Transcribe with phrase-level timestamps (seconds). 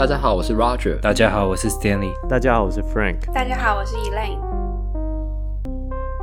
[0.00, 0.98] 大家好，我是 Roger。
[1.00, 2.14] 大家好，我是 Stanley。
[2.26, 3.30] 大家好，我是 Frank。
[3.34, 4.40] 大家好，我是 Elaine。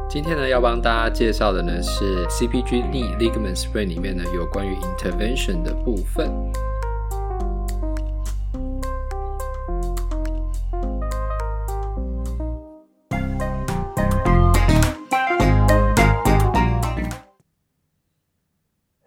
[0.09, 6.27] 今天呢，要帮大家介绍的呢是 CPG Knee Ligament Sprain 里面呢有关于 intervention 的部分。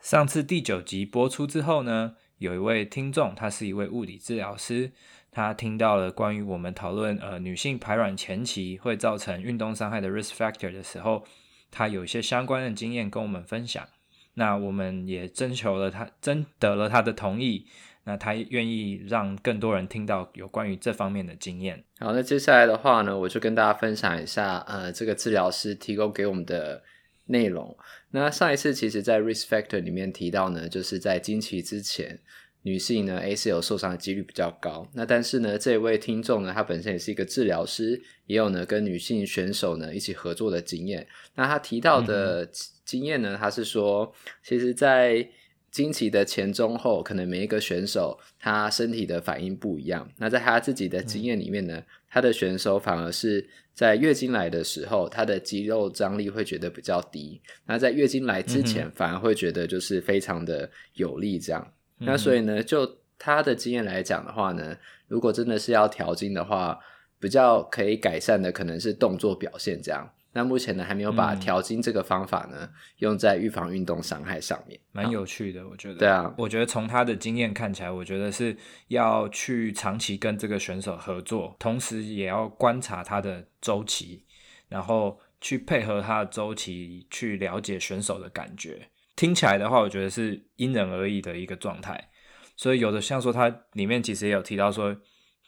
[0.01, 4.91] 上次第九集播出之后呢，有一位听众，他是一位物理治疗师，
[5.31, 11.23] 他听到了关于我们讨论呃女性排卵前期会造成运动伤害的 risk factor 的时候，
[11.71, 13.87] 他有一些相关的经验跟我们分享。
[14.33, 17.67] 那我们也征求了他，征得了他的同意，
[18.05, 21.85] 那他愿意让更多人听到有关于这方面的经验。
[21.99, 26.83] 好，那接下来的话呢，我就跟大家分享一下，呃，这个治疗师提供给我们的。
[27.31, 27.77] 内容。
[28.11, 32.19] 那上一次其实，在 risk factor 里面提到呢，就是在经期之前，
[32.63, 34.87] 女性呢 ACL 受伤的几率比较高。
[34.95, 41.07] 那但是呢，这位听众呢，他本身也是一个治疗师，也有呢跟女性选手呢一起合作的经验。
[41.35, 42.49] 那他提到的
[42.85, 45.27] 经验呢，他是说，其实，在
[45.71, 50.09] 经期的前、中、后，可能每一个选手他身体的反应不一样。
[50.17, 57.41] 那在他自己的经验里面呢，嗯、他的选手反而是在月经来的时候，他的肌肉张力会觉得比较低。
[57.67, 61.39] 那在月经来之前，反而会觉得就是非常的有力。
[61.39, 64.77] 这样，嗯、那所以呢，就他的经验来讲的话呢，
[65.07, 66.79] 如果真的是要调经的话，
[67.21, 70.11] 比较可以改善的可能是动作表现这样。
[70.33, 75.97] 那目前呢，还没有把调经这个方法呢、嗯、用在预防运动伤害上面，蛮有趣的，我觉得。
[75.97, 84.25] 对啊，我觉得从他的经验看起来，我觉得是要去长期跟这个选手合作，同时也要观察他的周期，
[84.69, 88.89] 然后去配合他的周期去了解选手的感觉。
[89.17, 92.09] 听起来的话，我觉得是因人而异的一个状态。
[92.57, 94.97] 所以有的像说他里面其实也有提到说，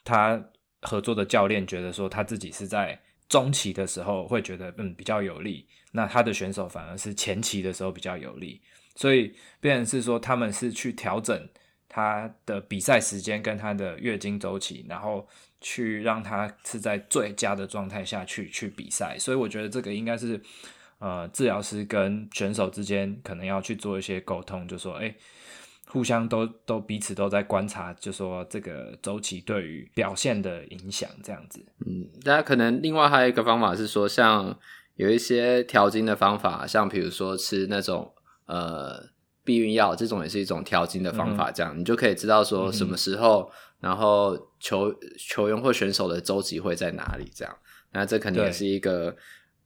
[0.03, 0.43] 他
[0.81, 2.99] 合作的教练觉得说他自己是在。
[3.33, 8.61] 中期的时候会觉得嗯比较有利，那他的选手反而是前期的时候比较有利，
[8.95, 11.49] 所以变成是说他们是去调整
[11.89, 15.27] 他的比赛时间跟他的月经周期，然后
[15.59, 20.39] 去让他是在最佳的状态下去去比赛，所以我觉得这个应该是
[20.99, 25.15] 呃治疗师跟选手之间可能要去做一些沟通，就说诶
[25.93, 31.63] 互相都都彼此都在观察，就说这个周期对于表现的影响这样子。
[31.85, 34.57] 嗯，大家可能另外还有一个方法是说，像
[34.95, 38.11] 有一些调经的方法，像比如说吃那种
[38.47, 39.07] 呃
[39.43, 41.51] 避孕药，这种也是一种调经的方法。
[41.51, 43.51] 这样、嗯、你就可以知道说什么时候，嗯、
[43.81, 47.31] 然后球球员或选手的周期会在哪里。
[47.35, 47.55] 这样，
[47.91, 49.15] 那这肯定也是一个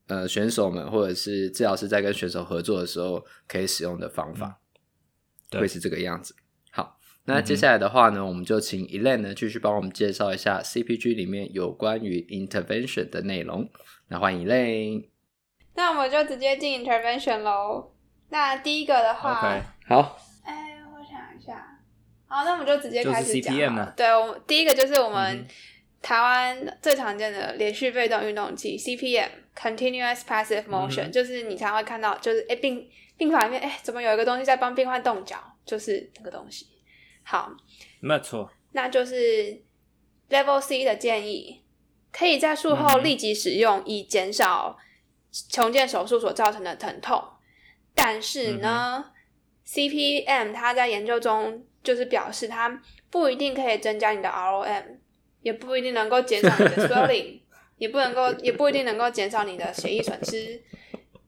[0.08, 4.60] 呃选手们或者是治疗师在跟选手合作的时候可以使用的方法。
[5.52, 6.36] 会是这个样子。
[6.72, 13.70] 好，那接下来的话呢，嗯、我们就请 Elaine 呢继续帮我们介绍一下 CPG 里面有关于 intervention 的内容。
[14.10, 15.10] 那欢迎 Elaine。
[15.76, 17.94] 那我们就直接进 intervention 喽。
[18.30, 19.62] 那第一个的话，Okay.
[19.88, 20.20] 好。
[20.44, 21.80] 哎，我想一下。
[22.28, 23.56] 好，那我们就直接开始讲
[23.96, 25.46] 对，我们第一个就是我们
[26.02, 32.90] 台湾最常见的连续被动运动器 CPM，Continuous Passive Motion，、嗯、就是你常会看到，就是哎并。
[33.18, 35.38] 病房里面，哎、欸，怎么有一个东西在帮病患动脚？
[35.66, 36.68] 就是那个东西。
[37.24, 37.52] 好，
[38.00, 38.50] 没错。
[38.72, 39.62] 那就是
[40.30, 41.64] Level C 的建议，
[42.12, 44.78] 可以在术后立即使用，以减少
[45.50, 47.22] 重建手术所造成的疼痛。
[47.94, 49.12] 但是呢、嗯、
[49.66, 54.84] ，CPM 它在研究中就是表示，它不一定可以增加你的 ROM，
[55.42, 57.40] 也不一定能够减少你的 swelling，
[57.78, 60.62] 也不能够，也不一定能够减少你的血液损失。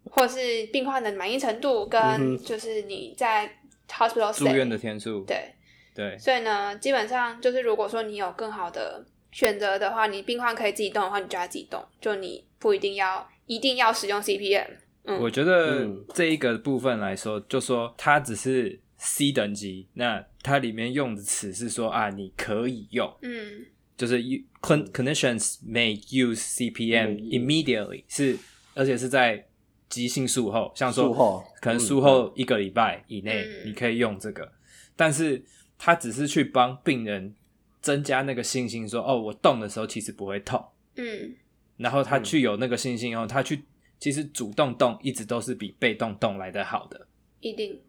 [0.10, 3.50] 或是病患的满意程度，跟就是你在
[3.88, 5.54] hospital 住院的天数，对
[5.96, 14.68] 对，所以呢，基本上就是如果说你有更好的选择的话，你病患可以自己动的话，你就要自己动，就你不一定要一定要使用 CPM。
[15.04, 23.66] 嗯，我觉得这一个部分来说，就说它只是 C 等级，那它里面用的词是说啊，你可以用，嗯，
[23.98, 24.22] 就是
[24.62, 28.38] clinicians may use CPM immediately，是
[28.74, 29.46] 而且是在。
[29.90, 34.52] 急性术后，像说术后可能术后一个礼拜以内，你可以用这个，嗯、
[34.96, 35.44] 但是
[35.78, 37.34] 他只是去帮病人
[37.82, 40.64] 增加那个信心说，说哦，我动的时候其实不会痛，
[40.96, 41.36] 嗯，
[41.78, 43.64] 然后他去有那个信心以后，他去
[44.00, 47.08] 其实主动动一直都是比被动动来的好的，
[47.40, 47.80] 一定。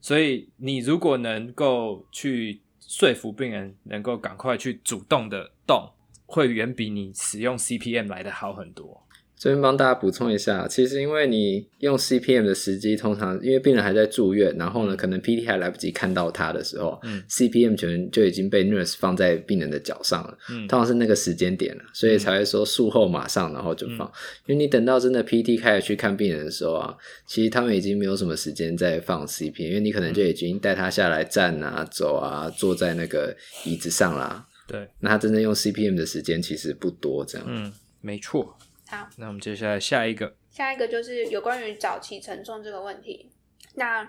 [0.00, 5.90] 所以你如果能够去说服病人，能够赶快去主动的动，
[6.26, 9.05] 会远比你使用 CPM 来的好很多。
[9.38, 24.12] 这边帮大家补充一下，其实因为你用 CPM 的时机，通常因为病人还在住院，然后呢，可能 PT 还来不及看到他的时候，嗯，CPM 全就已经被 nurse 放在病人的脚上了，嗯，通常是那个时间点了，所以才会说术后马上然后就放，嗯，
[24.46, 26.96] 因为你等到真的 PT 开始去看病人的时候啊，
[27.26, 33.36] 其实他们已经没有什么时间再放 CPM，因为你可能就已经带他下来站啊、走啊、坐在那个
[33.66, 38.56] 椅子上啦，对，那他真正用 CPM 的时间其实不多，这样，嗯，没错。
[38.88, 43.32] 好，那我们接下来下一个，下一个就是有关于早期沉重这个问题。
[43.74, 44.08] 那，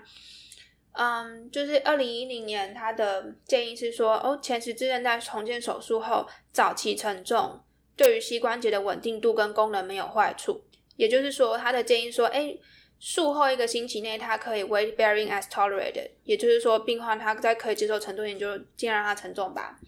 [0.92, 7.60] 嗯，就是二零一零年他的建议是说，哦，前十字韧带重建手术后早期沉重
[7.96, 10.62] 对于膝关节的稳定度跟功能没有坏处。
[10.94, 12.56] 也就是说，他的建议说，哎，
[13.00, 19.80] 术后一个星期内他可以 weight bearing as tolerated，也就是说，病患他在可以接受程度，你就尽量让他承重吧。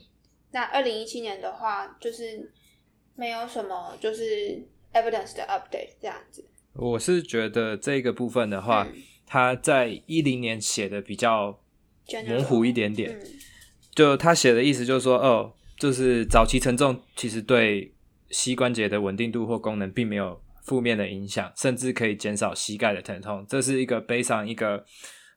[0.50, 2.52] 那二零一七年的话，就是
[3.14, 4.66] 没有什么，就是。
[4.92, 11.60] Evidence 的 update 这样子，我是觉得这个部分的话，嗯、他在一零年写的比较
[12.26, 13.16] 模糊一点点。
[13.16, 13.22] 嗯、
[13.94, 17.94] 就他写的意思就是说，哦，就是早期沉重其实对
[18.30, 23.46] 膝关节的稳定度或功能并没有负面的影响，甚至可以减少膝盖的疼痛。
[23.48, 24.84] 这是一个 based on 一个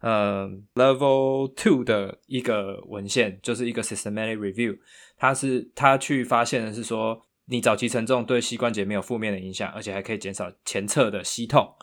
[0.01, 4.75] 呃 level two 的一个文献，就是一个 systematic review。
[5.15, 7.23] 他是他去发现的是说。
[7.45, 11.75] 你早期沉重对膝关节没有负面的影响，而且还可以减少前侧的膝痛。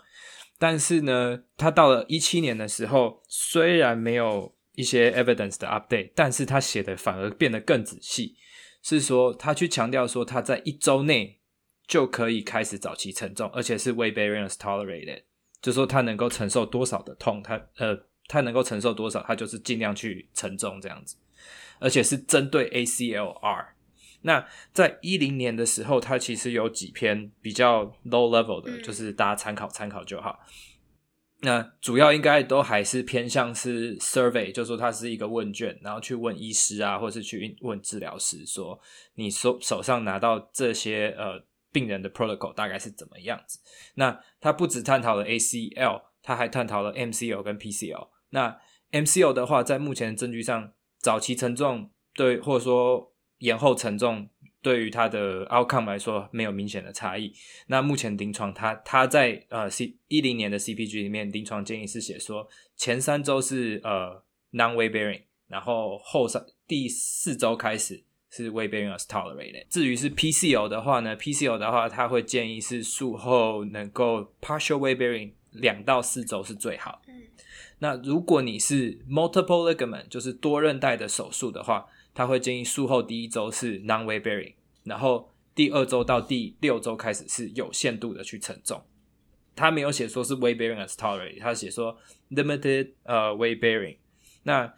[0.58, 8.36] 但是呢，他到了一七年的时候，虽然没有一些 evidence 的 update，但是他写的反而变得更仔细，
[8.82, 11.40] 是说他去强调说他在一周内
[11.86, 15.22] 就可以开始早期沉重，而且是 weight bearing as tolerated，
[15.62, 17.98] 就说他能够承受多少的痛，他呃
[18.28, 21.16] 他能够承受多少，他就是尽量去承重这样子，
[21.78, 23.66] 而且是针对 ACLR。
[24.22, 30.40] 那在一零年的时候，它其实有几篇比较 low level 的，就是大家参考参考就好。
[31.42, 38.78] 那主要应该都还是偏向是 survey，就是说它是一个问卷，然后去问医师啊，或是去问治疗师，说
[39.14, 41.42] 你手手上拿到这些呃
[41.72, 43.58] 病人的 protocol 大概是怎么样子。
[43.94, 48.08] 那它不只探讨了 ACL，它还探讨了 MCL 跟 PCL。
[48.28, 48.58] 那
[48.92, 54.28] MCL 的话，在目前的证据上，早期沉重对，或者说延后沉重
[54.62, 57.32] 对于它的 outcome 来说没有明显的差异。
[57.66, 62.46] 那目前临床它它在呃 C 一零年的 CPG 里面临床建议是写说
[62.76, 64.22] 前三周是呃
[64.52, 69.66] non-weight bearing，然后后三第四周开始是 weight bearing as tolerated。
[69.70, 77.00] 至于是 PCO 的话呢，PCO 的话它会建议是术后能够 partial weight bearing 两到四周是最好。
[77.08, 77.14] 嗯。
[77.78, 81.86] 那如果你是 multiple ligament 就是多韧带的手术的话。
[82.20, 84.52] 他会建议术后第一周是 non-weight bearing，
[84.84, 88.84] 然后第二周到第六周开始是有限度的去承重。
[89.56, 91.96] 他没有写说是 weight bearing as tolerate，他写说
[92.28, 93.96] limited 呃、uh, weight bearing。
[94.42, 94.70] 那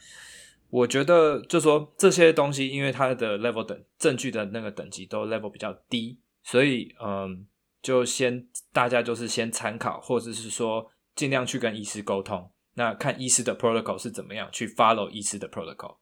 [0.70, 7.44] 我觉得就说这些东西，因为它的 level 等证据的那个等级都 level 比较低，所以嗯，
[7.82, 15.96] 就先大家就是先参考，或者是说尽量去跟医师沟通，那看医师的 protocol 是怎么样去 follow 医师的 protocol。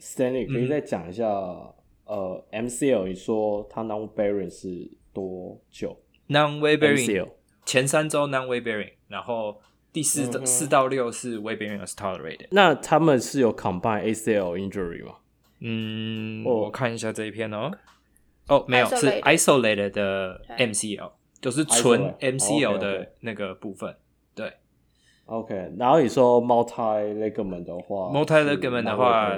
[0.00, 1.74] Stanley 可以再讲一下，嗯、
[2.06, 7.28] 呃，MCL 你说它 non-weight bearing 是多久？non-weight bearing
[7.64, 9.60] 前三周 non-weight bearing，然后
[9.92, 12.48] 第四周四、嗯、到六是 weight bearing as tolerated。
[12.50, 15.16] 那他们是有 combine ACL injury 吗？
[15.60, 17.70] 嗯，我看一下这一篇哦。
[18.48, 23.96] 哦，没有，是 isolated 的 MCL，就是纯 MCL 的那个部分。
[25.26, 29.30] OK，然后你说 multi ligament 的话，multi ligament 的话，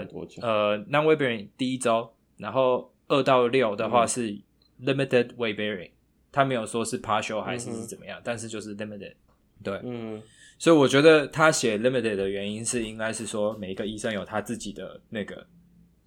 [0.43, 4.37] 呃，non-weight bearing 第一周，然后二到六的话是
[4.83, 5.91] limited weight bearing，
[6.33, 9.15] 他没有说是 partial 还是是怎么样，嗯、但是就是 limited，
[9.63, 10.21] 对，嗯，
[10.59, 15.47] 所以我觉得他写 limited 的原因是应该是说每一个医生有他自己的那个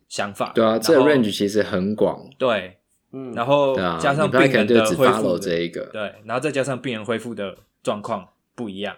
[0.09, 2.77] 想法，对啊，这个 range 其实很广，对，
[3.13, 8.93] 嗯，然后加上病人的恢复这一个，对，然后再加上病人恢复的状况不一样。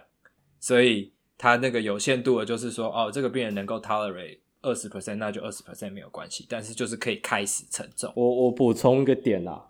[0.62, 8.12] 所以他那个有限度的，就是说，哦，这个病人能够 tolerate 二十 percent，那就二十 percent 没有关系，但是就是可以开始承重。
[8.14, 9.60] 我我补充一个点啊，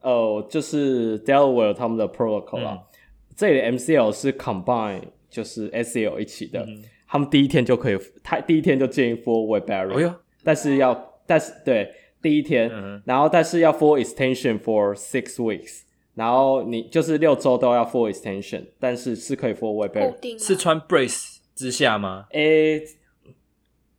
[0.00, 2.98] 呃，就是 Delaware 他们的 protocol 啊，嗯、
[3.36, 15.82] 这里的 MCL 是 combine，就是 SCL 一起的，嗯、他们第一天就可以，他第一天就建议 full weight bearing，哎，但是要，但是对，第一天，嗯、然后但是要 full extension for six weeks。
[16.20, 22.26] 然后你就是六周都要 full extension，但是是可以 full weight bearing，是穿 brace 之下吗？
[22.32, 22.82] 诶，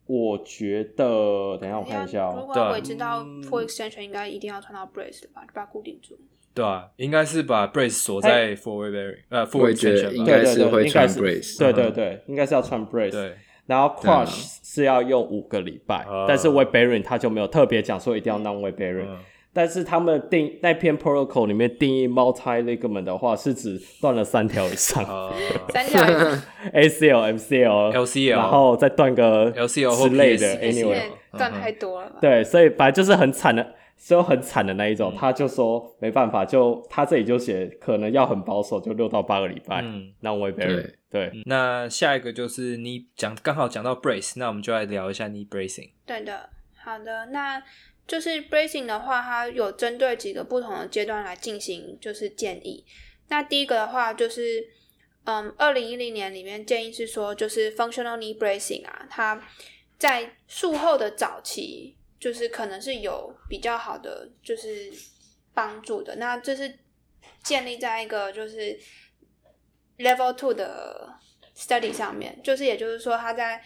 [0.06, 2.36] 我觉得，等一下我看一下哦。
[2.38, 6.16] 如果我知道 full extension 应该一定要穿到 brace 的吧，就把它固定住。
[6.54, 10.24] 对啊，应该是把 brace 锁在 forward bearing，呃，forward 觉得 tension 应。
[10.24, 13.10] 该是会穿 brace，对对对，应该是要穿 brace。
[13.10, 13.36] 对，
[13.66, 19.08] 然后 crush 是要用五个礼拜，但是 weight bearing 他就没有特别讲说一定要 non weight bearing。
[19.54, 25.04] 但是他们定那篇 protocol 里面定义 multi ligament 的话，是指断了三条以上，
[25.74, 26.02] 三条
[26.74, 31.04] ，ACL、 MCL、LCL，然后再断个 LCL 之类的，anyway，
[31.38, 32.12] 断太多了？
[32.22, 33.76] 对，所以反正就是很惨的。
[34.04, 39.80] 就很惨的那一种，嗯、他就说没办法，就他这里就写可能要很保守，就六到八个礼拜。
[39.84, 41.44] 嗯，那我也对对，对、嗯。
[41.46, 45.92] 那下一个就是你讲刚好讲到 brace，那我们就来聊一下 knee bracing。
[46.04, 46.50] 对的，
[46.84, 47.62] 好的，那
[48.08, 52.86] 就是 bracing 的话，它有针对几个不同的阶段来进行，就是建议。
[53.30, 54.64] 那第一个的话就是，
[55.24, 59.42] 嗯，二零一零年里面建议是说，就是 functional knee bracing 啊，它
[59.98, 61.98] 在术后的早期。
[62.22, 64.94] 就是可能是有比较好的就是
[65.56, 66.78] 帮助的，那这是
[67.42, 68.80] 建立在一个就是
[69.98, 71.12] level two 的
[71.58, 73.60] study 上面，就是也就是说他在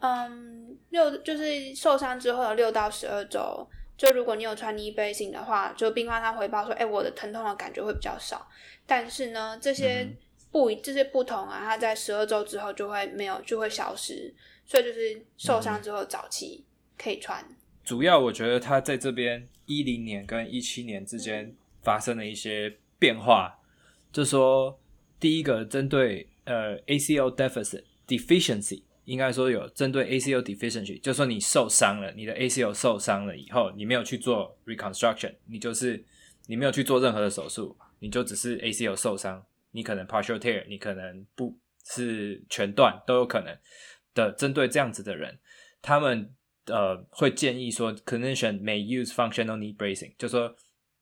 [0.00, 8.48] 嗯六就是受伤之后的六到十二周，就如果你有穿 knee bracing 的话，就病患他回报说，哎、欸，我的疼痛的感觉会比较少，
[8.86, 10.08] 但是呢，这些
[10.50, 16.64] 不这些不同啊，他在十二周之后就会没有就会消失，所以就是受伤之后早期
[16.96, 17.44] 可以穿。
[17.84, 23.58] 主要我觉得他在这边一零年跟一七年之间发生了一些变化，
[24.12, 24.78] 就说
[25.20, 36.04] 第一个针对呃 ACL deficit deficiency，应该说有针对 ACL deficiency，就说你受伤了，你的 ACL 受伤了以后，你没有去做 reconstruction，你就是
[36.46, 43.56] 你没有去做任何的手术，你就只是 ACL 受伤，你可能 partial tear，你可能不是全断都有可能
[44.14, 45.38] 的，针对这样子的人，
[45.82, 46.34] 他们。
[46.70, 50.54] 呃，会建议说，clinician may use functional knee bracing，就说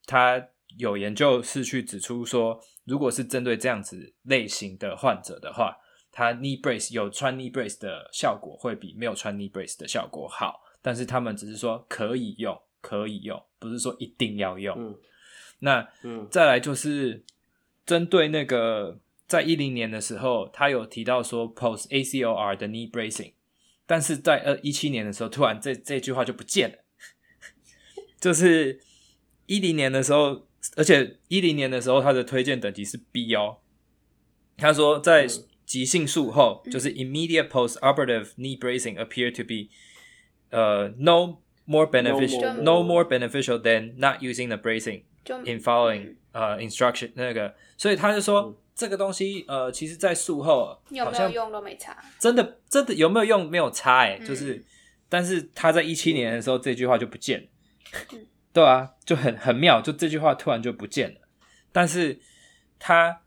[0.05, 0.41] 他
[0.79, 5.77] 有研究是去指出说，如果是针对这样子类型的患者的话，
[6.19, 14.75] 他 knee brace 有穿 knee brace 的效果会比没有穿 knee brace 的效果好，但是他们只是说可以用，可以用，不是说一定要用。
[14.79, 14.97] 嗯、
[15.59, 17.23] 那嗯，再来就是
[17.85, 23.35] 针对那个在一零年的时候，他有提到说 post ACOR 的 knee bracing。
[23.85, 26.79] 但是在呃一七年的时候，突然这这句话就不见了。
[28.19, 28.81] 就是
[29.45, 30.47] 一零年的时候，
[30.77, 33.59] 而且一零年的时候，他的推荐等级是 B 哦。
[34.57, 35.29] 他说，在
[35.76, 39.70] 急性术后，嗯、就是 immediate post-operative knee bracing appear to be
[40.50, 45.04] 呃、uh, no more beneficial no more, no more beneficial than not using the bracing
[45.46, 48.42] in following 呃、uh, instruction 那个，所以他就说。
[48.42, 51.96] 嗯这个东西，呃，其实，在术后有没有用都没差。
[52.18, 54.64] 真的，真的有没有用没有差哎，就是，
[55.08, 57.48] 但是他在一七年的时候，这句话就不见了，
[58.14, 61.20] 嗯、对啊，就很很妙，就这句话突然就不见了。
[61.72, 62.20] 但是
[62.80, 63.22] 他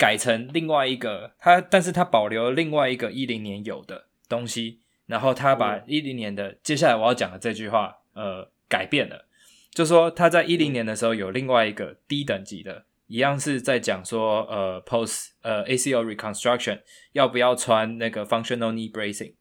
[0.00, 9.26] 改成另外一个，他，但是他保留了另外一个一零年有的东西，然后他把一零年的、嗯、接下来我要讲的这句话，呃，改变了，
[9.74, 12.86] 就说他在一零年的时候有另外一个低等级的。
[13.08, 16.78] 一样是在讲说，呃，post 呃 ACL reconstruction
[17.10, 19.34] 要不要穿那个 functional knee bracing？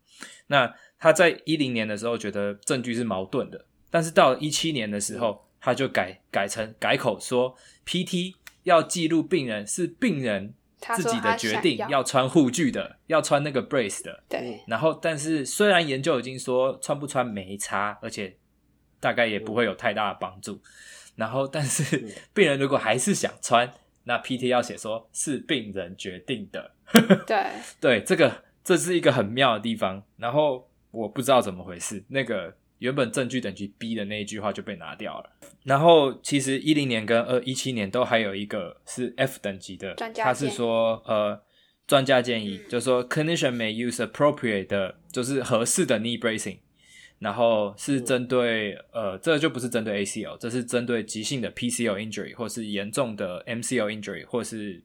[0.47, 10.53] 那他在一零年的时候觉得证据是矛盾的，但是到了一七年的时候，他就改改成改口说，PT 要记录病人是病人
[10.95, 14.23] 自己的决定，要穿护具的，要穿那个 brace 的。
[14.29, 14.61] 对。
[14.67, 18.37] 然后，但是虽然研究已经说穿不穿没差，而且
[18.99, 20.61] 大概也不会有太大的帮助。
[21.15, 23.71] 然后，但是 病人如果还是想穿，
[24.05, 26.71] 那 PT 要写说是病人决定的。
[27.27, 27.45] 对
[27.79, 30.01] 对，这个这是一个很妙的地方。
[30.17, 35.29] 然后我不知道怎么回事，那个原本证据等级 B 的那一句话就被拿掉了。
[35.63, 41.41] 然后其实一零年跟二一七年都还有一个是 F 等级的，他是说呃
[41.87, 46.57] 专家建议，嗯、就是说 clinician may use appropriate 的，就是合适的 knee bracing。
[47.19, 54.81] 然后是针对、嗯、呃，这个就不是针对 ACL，这是针对急性的 PCL injury，或是严重的 MCL injury，或是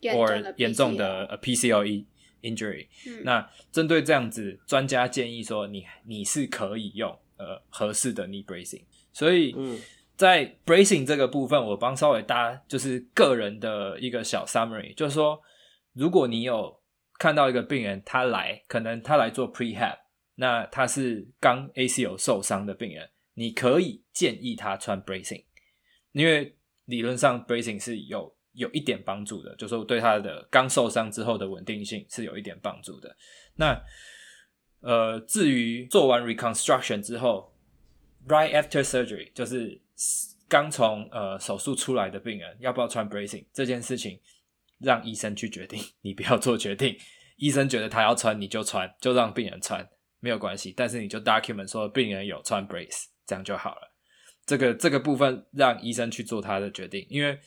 [0.00, 2.06] or 严重的 PCL
[2.40, 2.86] injury。
[3.06, 8.84] 嗯、那针对这样子，专家建议说你你是可以用呃合适的 knee bracing。
[9.12, 9.54] 所以
[10.16, 15.40] 在 bracing 这个部分，我帮稍微搭就是个人的一个小 summary，就是说，
[15.92, 16.80] 如果你有
[17.18, 19.98] 看到一个病人，他来可能他来做 prehab。
[20.38, 25.42] 那他是刚 ACL 受伤的病人，你可以建议他穿 bracing，
[26.12, 33.16] 因为理论上 bracing 是有有一点帮助的，就是说对他的刚受伤之后的稳定性是有一点帮助的。
[33.54, 33.82] 那
[34.80, 37.52] 呃，至于做完 reconstruction 之后
[38.28, 39.80] ，right after surgery，就是
[40.48, 44.20] 刚从呃手术出来的病人要不要穿 bracing 这件事情，
[44.78, 46.96] 让医生去决定，你不要做决定。
[47.36, 49.86] 医生觉得他要穿，你就穿，就让病人穿，
[50.20, 50.72] 没有关系。
[50.74, 53.92] 但是你就 document 说病人有穿 brace，这样就好了。
[54.46, 57.38] 这个这个部分让医生去做他的决定，因为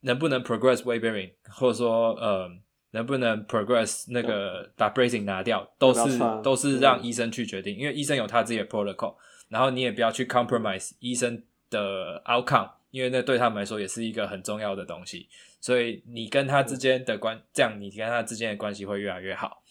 [0.00, 2.48] 能不能 progress weight bearing，或者说呃
[2.92, 9.14] 能不能 progress 那个把 bracing 拿掉，都是都是让医生去决定，因为医生有他自己的 protocol，
[9.48, 15.28] 然后你也不要去 compromise 医生的 outcome，因为那对他们来说也是一个很重要的东西。
[15.60, 19.62] 所以你跟他之间的关，这样你跟他之间的关系会越来越好。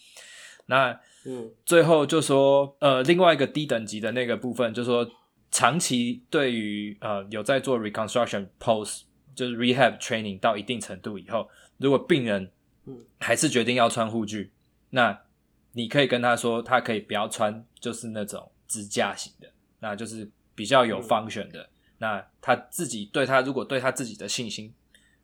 [0.66, 5.06] 那嗯，最后就说呃，另外一个低等级的那个部分，就说
[5.50, 9.02] 长期对于呃有在做 reconstruction post
[9.34, 11.48] 就是 rehab training 到一定程度以后，
[11.78, 12.50] 如果病人
[13.18, 14.52] 还是决定要穿护具，
[14.90, 15.20] 那
[15.72, 21.68] 你可以跟他说，他可以不要穿，就是那种支架型的，那就是比较有 function 的。
[21.98, 24.74] 那他自己对他如果对他自己的信心。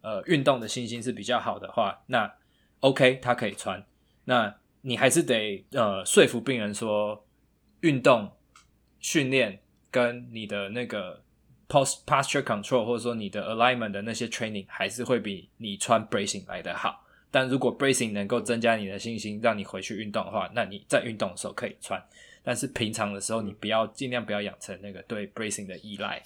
[0.03, 2.33] 呃，运动的信心是比较好的话，那
[2.79, 3.85] OK，他可以穿。
[4.27, 7.27] 那你还是得呃说服病人说，
[7.81, 8.31] 运动
[9.01, 11.25] 训练跟你的那个
[11.69, 17.05] post posture control 或者说你的 alignment 的那些 training 还是会比你穿 bracing 来的好。
[17.31, 22.03] 但如果 bracing 能够增加你的信心，让你回去运动的话，那你在运动的时候可以穿。
[22.43, 26.23] 但是平常的时候，你不要尽量不要养成那个对 bracing 的依赖。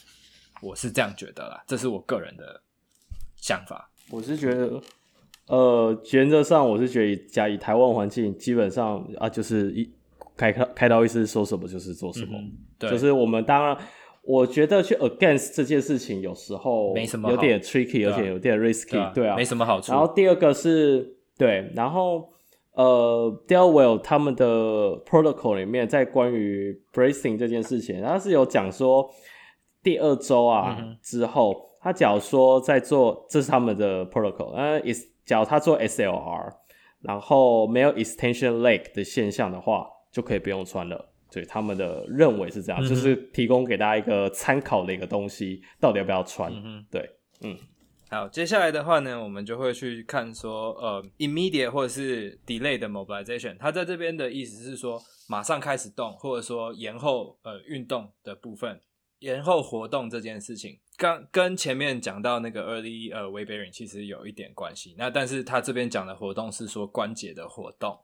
[0.61, 2.61] 我是这样觉得啦，这是我个人的。
[3.42, 4.78] 想法，我是觉得，
[5.47, 9.90] 呃，原则上我是觉得，假以台湾环境，基本上啊，就是一
[10.37, 13.75] 开开开刀医师说什么就是做什么，嗯、对，就是我们当然，
[14.30, 19.92] 我觉得去 against 这件事情有时候没什么，有点 tricky，而且有点 risky，对啊，对啊，没什么好处。
[19.92, 22.28] 然后第二个是对，然后
[22.72, 24.44] 呃，Delwell 他们的
[25.04, 29.10] protocol 里面，在关于 bracing 这件事情，他是有讲说，
[29.82, 31.68] 第二周啊、嗯、之后。
[31.82, 36.52] 他假如说在做，这是他们的 protocol，呃，is 假如他做 SLR，
[37.00, 41.09] 然后没有 extension leg 的现象的话，就可以不用穿了。
[41.30, 46.52] 对，他们的认为是这样，嗯、就是提供给大家一个参考的一个东西，到底要不要穿？
[46.52, 47.08] 嗯、对，
[47.43, 47.56] 嗯。
[48.10, 58.80] 好，接下来的话呢，我们就会去看说，呃，immediate 或者是 delay 的 mobilization，它在这边的意思是说，马上开始动，或者说延后呃运动的部分。
[59.21, 64.95] 延后活动这件事情，刚跟前面讲到那个 early 呃 bearing 其实有一点关系。
[64.97, 67.97] 那但是他这边讲的活动是说关节的活动。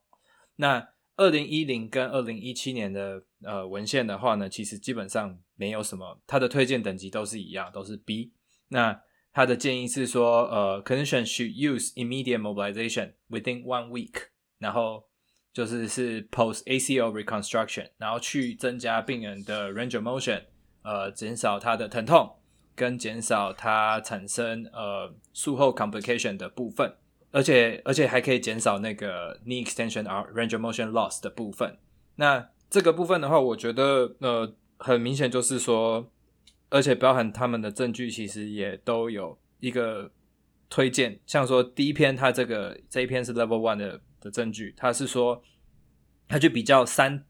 [0.57, 0.87] 那
[1.17, 8.33] 二零一零跟二零一七年的呃文献的话呢，其实基本上没有什么，它的推荐等级都是一样，都是 B。
[8.69, 9.01] 那
[9.33, 15.05] 他的建议是说，呃，clinician should use immediate mobilization within one week，然后
[15.53, 20.43] 就是是 post ACL reconstruction，然后去增加病人的 range of motion。
[20.83, 22.31] 呃，减少他的疼痛，
[22.75, 26.95] 跟减少他产生呃术后 complication 的部分，
[27.37, 31.77] 而且而且还可以减少那个 knee extension or range of motion loss 的部分。
[32.15, 36.11] 那这个部分的话，我觉得呃很明显就是说，
[36.71, 40.11] 而且包含他们的证据，其实也都有一个
[40.71, 41.21] 推荐。
[41.27, 45.43] 像说第一篇，它这个这一篇是 level one 的的证据，它是说，
[46.27, 47.25] 它就比较三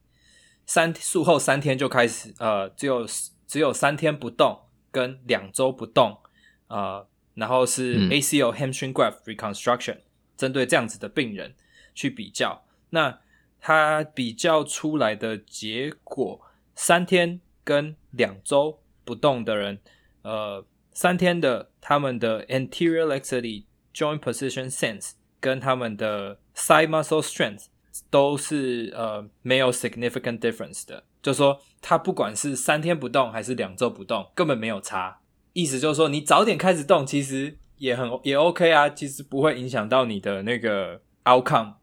[0.65, 3.05] 三术后三天就开始呃只有。
[3.49, 4.59] 只有三天不动
[4.91, 6.19] 跟两周不动，
[6.67, 7.07] 呃，
[7.37, 9.99] 然后是 ACL hamstring graft reconstruction，
[10.37, 11.55] 针对这样子的病人
[11.95, 13.21] 去比较，那
[13.61, 16.41] 他比较出来的结果，
[16.75, 19.79] 三天跟两周不动的人，
[20.23, 27.67] 呃，三天的他们的 anterior laxity joint position sense 跟他们的 side muscle strength
[28.11, 31.05] 都是呃没有 significant difference 的。
[31.23, 35.21] 就说他不管是三天不动还是两周不动，根本没有差。
[35.57, 41.77] 意思就是说，你早点开始动，其实也很也 OK 啊，其实不会影响到你的那个 outcome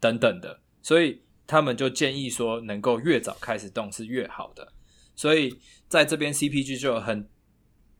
[0.00, 0.58] 等等的。
[0.82, 4.72] 所以他们就建议说，能够越早开始动是越好的。
[5.14, 7.28] 所以在这边 CPG 就很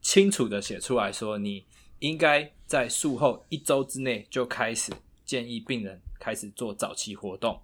[0.01, 1.65] 清楚的写出来说，你
[1.99, 4.91] 应该在术后一周之内就开始
[5.23, 7.61] 建议病人开始做早期活动。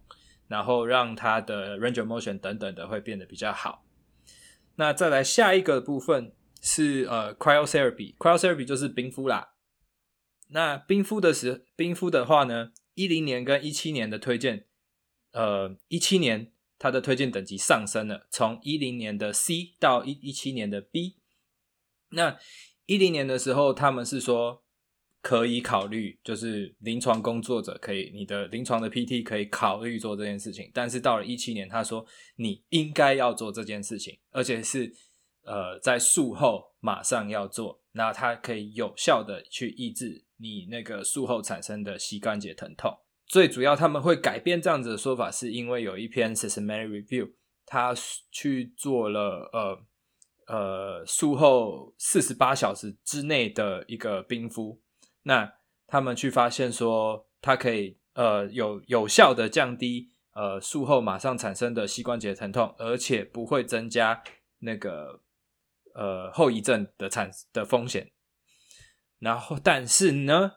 [0.48, 3.84] 然后让他的 range of motion 等等的会变得比较好。
[4.76, 9.54] 那再来下一个部分是呃 cryotherapy，cryotherapy 就是冰敷啦。
[10.50, 14.66] 那冰敷的时冰敷的话呢，一零年跟一七年的推荐，
[15.32, 21.18] 呃一七年它的推荐等级上升了，从一零年的 C 到一一七年的 B。
[22.10, 22.38] 那
[22.86, 24.64] 一零年的时候，他们是说。
[25.20, 30.72] 可以考虑，就是临床工作者可以，你的临床的 PT 可以考虑做这件事情。
[30.74, 32.06] 但是到了一七年，他说
[32.38, 34.94] 你应该要做这件事情，而且是
[35.48, 42.96] 呃在术后马上要做，那它可以有效的去抑制你那个术后产生的膝关节疼痛。
[43.26, 47.32] 最主要他们会改变这样子的说法，是因为有一篇 systematic review，
[47.66, 47.94] 他
[48.32, 49.80] 去做了呃
[50.48, 54.80] 呃术后四十八小时之内的一个冰敷，
[55.24, 55.56] 那
[55.88, 64.24] 他们去发现说，它可以呃有有效的降低呃术后马上产生的膝关节疼痛，而且不会增加
[64.60, 65.20] 那个
[65.98, 68.12] 呃后遗症的产的风险。
[69.20, 70.52] 然后，但是呢，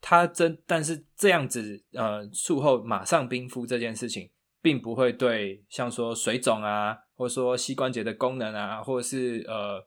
[0.00, 9.82] 它真，但是这样子，呃，术后马上冰敷这件事情，并不会对像说水肿啊，或者说膝关节的功能啊，或者是呃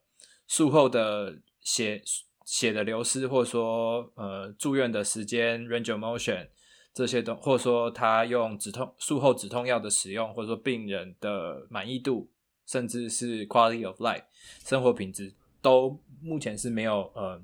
[0.48, 2.02] 术后的血
[2.46, 6.48] 血的流失，或者说呃住院的时间 range of motion
[6.96, 12.32] 这些东，或者说他用止痛术后止痛药的使用，或者说病人的满意度，
[12.66, 14.24] 甚至是 quality of life
[14.66, 17.42] 生活品质，都目前是没有呃。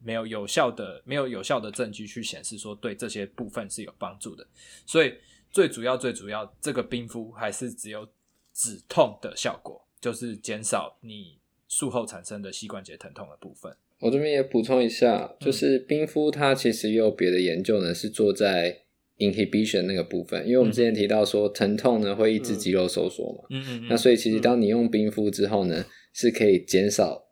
[0.00, 4.46] 没有有效的，没有有效的证据去显示说对这些部分是有帮助的，
[4.86, 5.12] 所以
[5.50, 8.08] 最主要最主要，这个冰敷还是只有
[8.54, 13.76] 止痛的效果，就是减少你术后产生的膝关节疼痛的部分。
[13.98, 18.82] 我这边也补充一下，就是冰敷它其实也有别的研究呢，是做在
[19.18, 27.24] inhibition 那个部分，因为我们之前提到说疼痛呢会抑制肌肉收缩嘛，嗯嗯，那所以其实当你用冰敷之后呢，是可以减少。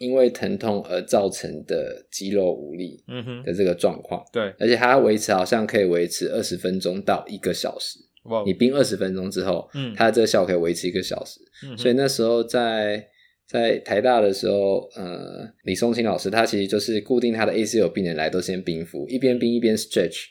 [0.00, 3.02] 因为疼痛而造成的肌肉无力
[3.44, 7.98] 的这个状况，嗯，对，而且它维持好像可以维持二十分钟到一个小时。
[8.26, 11.40] 哇，你冰二十分钟之后，嗯，它的这个效果可以维持一个小时。
[11.66, 13.04] 嗯，所以那时候在
[13.48, 20.26] 在台大的时候，呃，李松青老师他其实就是固定他的 ACL 病人来都先冰敷，一边冰一边 stretch，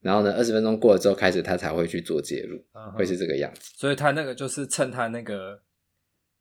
[0.00, 3.72] 然后呢，二十分钟过了之后开始他才会去做介入，嗯，会是这个样子。
[3.76, 5.60] 所以他那个就是趁他那个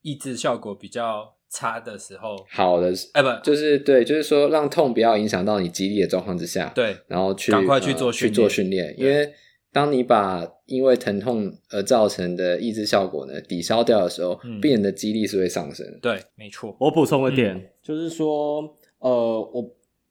[0.01, 1.35] 抑制效果比较。
[1.53, 9.29] 差的时候，好的，哎、欸，不，就是对，就是说让痛不要影响到你肌力的状况之下，对，然后去赶快去做、呃、去做训练，因为
[9.73, 15.85] 当你把因为疼痛而造成的抑制效果呢抵消掉的时候，嗯、病人的肌力是会上升。
[16.01, 16.75] 对，没错。
[16.79, 18.61] 我补充一点、嗯，就是说，
[18.99, 19.09] 呃，
[19.53, 19.65] 我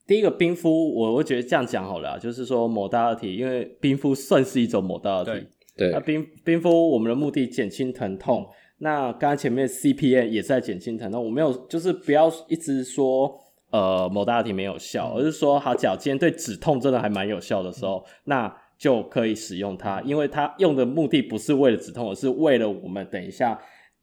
[0.06, 5.46] 第一个冰敷，我会觉得这样讲好了，就是说 modality，因为冰敷算是一种 modality，
[5.76, 8.46] 对，那冰冰敷我们的目的减轻疼痛。
[8.78, 13.38] 那刚才前面 CPN 也是在减轻疼痛，我没有就是不要一直说
[13.70, 23.56] 呃 modality 没有效，而是说好，假如今天对止痛真的还蛮有效的时候，那就可以使用它，因为它用的目的不是为了止痛，而是为了我们等一下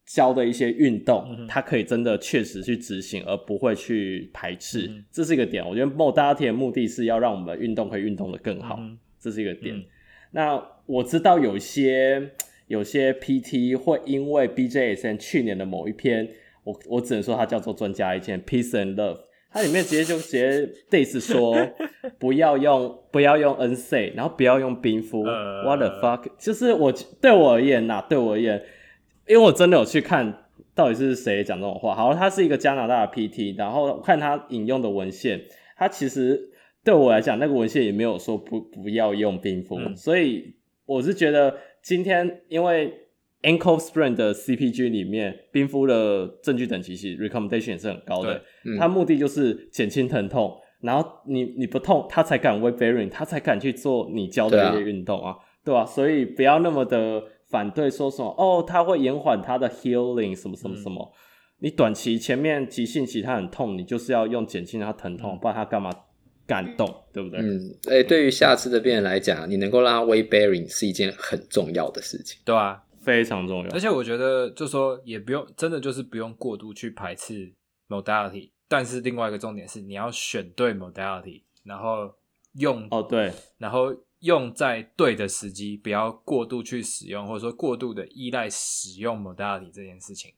[0.06, 5.62] 教的一些运动，它可以真的确实去执行，而不会去排斥，这是一个点。
[5.68, 8.80] 我觉得 modality 的目的是要让我们运动可以运动的更好，
[9.20, 9.74] 这是一个点。
[10.30, 12.30] 那我知道有些。
[12.68, 16.28] 有些 PT 会因为 BJSN 去年的某一篇，
[16.64, 19.20] 我我只能说它叫做专家意见，Peace and Love，
[19.58, 21.56] 它里面直接就直接 diss 说
[22.16, 26.30] 不要用不要用 NSAID，然后不要用冰敷、uh,，What the fuck？
[26.38, 28.62] 就是我对我而言呐、啊，对我而言，
[29.26, 30.44] 因为我真的有去看
[30.76, 31.92] 到底是谁讲这种话。
[31.92, 35.40] 好，他是一个加拿大的 PT，然后看他引用的文献，
[35.76, 36.40] 他其实
[36.84, 40.54] 对我来讲那个文献也没有说不不要用冰敷、嗯，所以
[40.86, 41.56] 我是觉得。
[41.80, 42.92] 今天因为
[43.42, 48.42] ankle sprain 的 CPG 里面冰敷的证据等级其实 recommendation 也是很高的，
[48.78, 55.86] 它、嗯、目的就是减轻疼痛，然后你你不痛，他才敢 weight bearing，他才敢去做你教的这些运动啊，对吧、啊？
[55.86, 61.14] 所以不要那么的反对，说什么哦，它会延缓它的 healing 什么什么什么、嗯，
[61.60, 65.90] 你短期前面急性期它很痛，你就是要用减轻它疼痛，嗯、不然它干嘛？
[66.48, 67.40] 感动，对不对？
[67.40, 73.70] 嗯，哎、欸，对于下肢的病人来讲，你能够让他 weight bearing 是一件很重要的事情，对啊，非常重要。
[73.70, 77.54] 而且我觉得，就说也不用，真的就是不用过度去排斥
[77.88, 78.50] modality。
[78.68, 82.14] 但是另外一个重点是，你要选对 modality，然后
[82.52, 90.34] 用哦对，然后用在对的时机，不要过度去使用，或者说过度的依赖使用 modality 这件事情。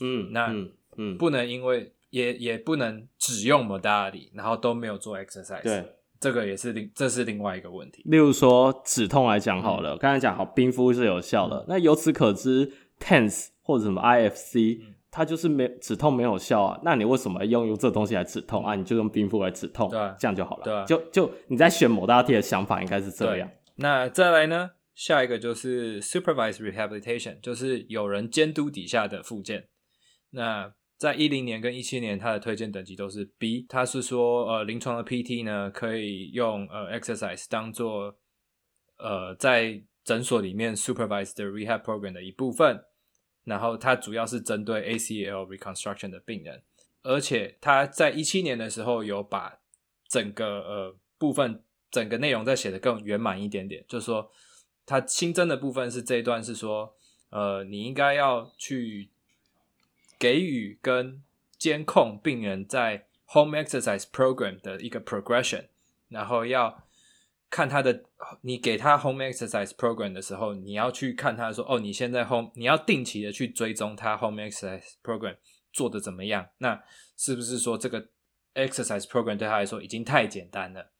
[0.00, 1.94] 嗯，那嗯嗯，不能因为。
[2.12, 5.62] 也也不能只用 modality，然后都没有做 exercise。
[5.62, 8.00] 对，这个也是另这是另外一个问题。
[8.06, 16.80] 例如说止痛来讲好了，刚、嗯、才讲好冰敷是有效的，嗯、那由此可知，TENS 或者什么 IFC，、嗯、它就是没止痛没有效啊。
[16.84, 18.76] 那你为什么要用用这东西来止痛啊？
[18.76, 20.64] 你就用冰敷来止痛，对，这样就好了。
[20.64, 23.50] 对，就就你在选 modality 的想法应该是这样。
[23.74, 24.70] 那再来呢？
[24.94, 29.64] 下一个就是 supervised rehabilitation，就是有人监督底下的附件。
[30.32, 30.70] 那
[31.02, 33.66] 在一零年跟一七年，他的推荐等级都是 B。
[33.68, 38.16] 他是说，呃，临床的 PT 呢，可以用呃 exercise 当做
[38.98, 42.84] 呃在诊所里面 supervised rehab program 的一部分。
[43.42, 46.62] 然后它主要是针对 ACL reconstruction 的病人，
[47.02, 49.58] 而且他在一七年的时候有把
[50.08, 54.30] 整个呃部分整个内容再写得更圆满一点点，就是说
[54.86, 56.94] 他新增的部分是这一段是说，
[57.30, 59.10] 呃，你应该要去
[60.22, 61.20] 给予跟
[61.58, 65.64] 监控病人在 home exercise program 的一个 progression，
[66.08, 66.86] 然后要。
[67.50, 68.04] 看他的，
[68.40, 75.36] 你给他 home exercise program 的时候，你要去看他说，哦，你现在 home，你要定期的去追踪他 home exercise program
[75.70, 76.48] 做的怎么样？
[76.56, 76.82] 那
[77.14, 78.08] 是不是说这个
[78.54, 80.92] exercise program 对他来说已经太简单了？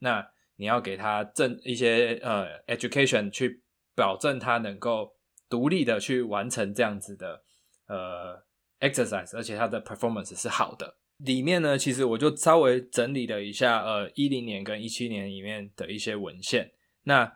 [0.00, 3.62] 那你要给他正一些呃 education 去
[3.94, 5.14] 保证他能够
[5.48, 7.44] 独立的去完成这样子的
[7.86, 8.42] 呃
[8.82, 10.98] exercise，而且它的 performance 是好的。
[11.18, 16.72] 里面呢，其实我就稍微整理了一下，呃，一零年跟一七年里面的一些文献。
[17.04, 17.32] 那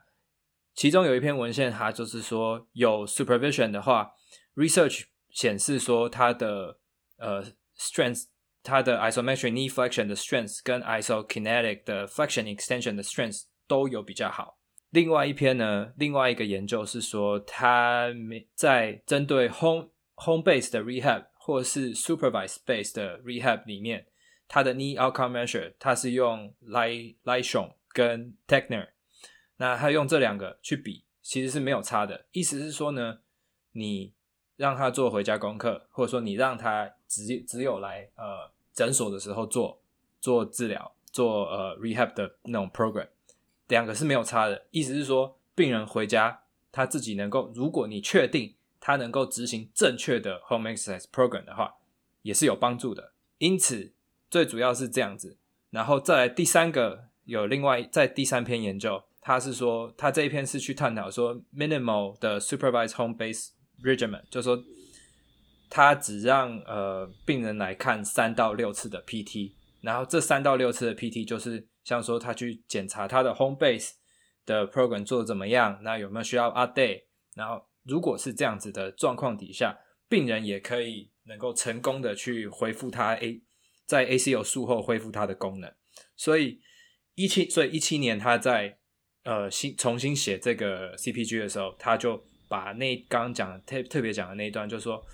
[0.74, 4.10] 其中有一篇文献，它就是说有 supervision 的话
[4.56, 6.80] ，research 显示说它的
[7.18, 7.44] 呃
[7.78, 8.24] strength，
[8.64, 14.58] 它的 isometric knee flexion 的 strength 跟 isokinetic 的 flexion extension 的 strength 都有比较好。
[14.90, 18.08] 另外一篇呢，另外一个研究是说，它
[18.56, 21.26] 在针对 home home base 的 rehab。
[21.46, 24.04] 或是 supervise base 的 rehab 里面，
[24.48, 28.88] 它的 knee outcome measure，它是用 Leishon 跟 Techner，
[29.58, 32.26] 那他用这两个去比，其实是没有差的。
[32.32, 33.20] 意思是说呢，
[33.70, 34.12] 你
[34.56, 39.80] 让他做回家功课，或者说你让他只只有来呃诊所的时候做
[40.20, 43.06] 做治疗，做呃 rehab 的那种 program，
[43.68, 44.66] 两个是没有差的。
[44.72, 48.56] 意思是说，病人回家他自己能够，如果你确定。
[48.86, 51.74] 他能够执行正确的 home exercise program 的话，
[52.22, 53.14] 也是有帮助的。
[53.38, 53.92] 因此，
[54.30, 55.38] 最主要是这样子。
[55.70, 63.48] 然后再来第三个，有另外在第三篇研究，他是说他这一篇是去探讨说 minimal 的 supervised home base
[63.82, 64.62] regimen，就是说
[65.68, 73.94] 他只让呃病人来看三到六次的 PT，然后这三到六次的 PT 就是像说他去检查他的 home base
[74.44, 77.02] 的 program 做得怎么样，那有没有需要 update，
[77.34, 77.66] 然后。
[77.86, 83.42] 如果是这样子的状况底下，病人也可以能够成功的去恢复他 A
[83.86, 85.72] 在 ACL 术后恢复他的功能。
[86.16, 86.60] 所以
[87.14, 88.78] 一七，所以一七年他在
[89.22, 95.04] 呃新重新写这个 CPG 的时候，他就把那刚刚讲的特特别讲的那一段，就是说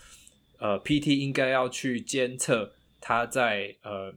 [0.58, 4.14] 呃 PT 应该要去监测他在呃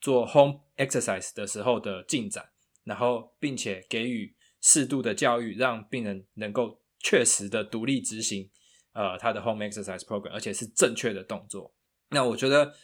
[0.00, 2.44] 做 home exercise 的时候的进展，
[2.84, 6.80] 然后并且给予适度的教育，让病人能够。
[7.00, 8.50] 确实的独立执行，
[8.92, 11.74] 呃，他的 home exercise program，而且是正确的动作。
[12.10, 12.74] 那我觉得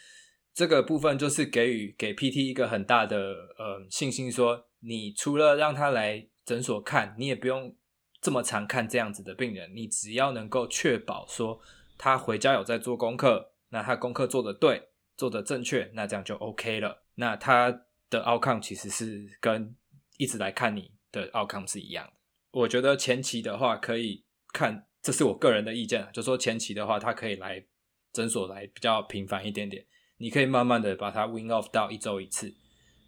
[0.55, 3.17] 这个部分就是给予给 PT 一个很大的
[3.59, 7.75] 呃信心，说你除了让他来诊所看，你也不用
[8.21, 11.61] 这么常看这样子的病人，你只要能够确保说
[11.97, 17.05] 他回家有在做功课，那他功课做得对，做得正确，那这样就 OK 了。
[17.15, 17.71] 那他
[18.11, 19.75] 的 outcome 其实是跟
[20.19, 22.13] 一直来看你的 outcome 是一样的。
[22.53, 27.65] 我觉得前期的话可以看，这是我个人的意见，就说前期的话，他可以来
[28.13, 29.85] 诊所来比较频繁一点点。
[30.19, 32.55] 你可以慢慢的把它 wind off 到一周一次。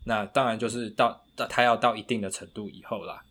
[0.06, 3.22] 那当然就是到到他要到一定的程度以后啦，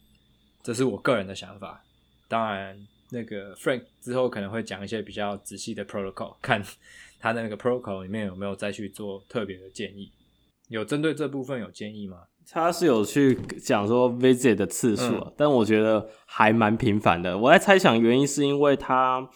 [0.64, 1.84] 这是我个人的想法。
[2.28, 6.64] 当然，那个 Frank 之后可能会讲一些比较仔细的 protocol，看
[7.20, 10.12] 他的那个 protocol 里面有没有再去做特别的建议。
[10.70, 12.28] 有针对这部分有建议吗？
[12.52, 17.38] 他是有去讲说 visit 的次数，嗯，但我觉得还蛮频繁的。
[17.38, 19.28] 我在猜想原因是因为他，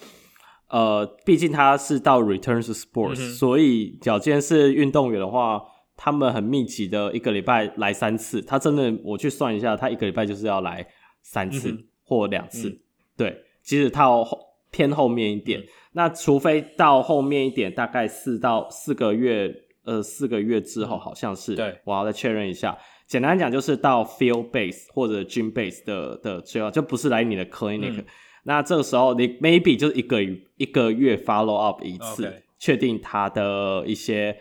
[0.70, 5.62] 呃，毕竟他是到 return to sports，嗯、所以矫健是运动员的话，
[5.96, 8.41] 他们很密集的一个礼拜来三次。
[8.41, 10.86] 他真的，我去算一下，他一个礼拜就是要来
[11.24, 12.80] 三次或两次，嗯。
[13.15, 14.38] 对，即使他后
[14.70, 19.52] 偏后面一点，嗯，那除非到后面一点，大概四到四个月，
[19.86, 22.78] 呃，四个月之后好像是，对，我要再确认一下。
[23.08, 28.02] 简单讲，就是到 field base 或者 gym base 的的最后，就不是来你的 clinic。
[28.02, 28.06] 嗯、
[28.43, 30.22] 那这个时候，你 maybe 就是一个
[30.58, 34.38] 一个月 follow up 一次，确.定它的一些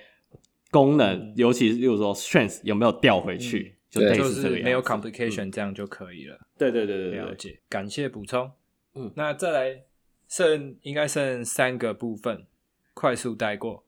[0.72, 6.34] 功能，嗯、尤其是例如说 strength 有没有调回去，嗯、就类似这个样子，没有 complication，这样就可以了。
[6.34, 8.50] 嗯、对对对对对，了解，感谢补充。
[8.94, 9.84] 嗯，那再来
[10.28, 12.46] 剩应该剩三个部分，
[12.94, 13.84] 快速带过。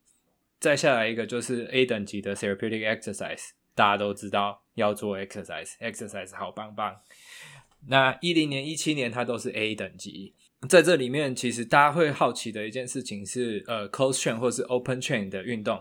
[0.60, 3.50] 再下来一个就是 A 等级的 therapeutic exercise。
[3.78, 6.96] 大家都知道要做 exercise，exercise 好棒棒。
[7.86, 10.34] 那一零年、一七年它都是 A 等级，
[10.68, 15.80] 在这里面其实大家会好奇的一件事情是，呃，closed chain 或是 open chain 的运动，